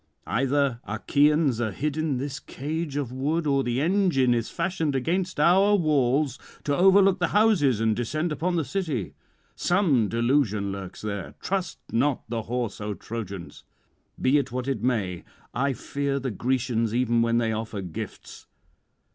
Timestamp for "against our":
4.95-5.75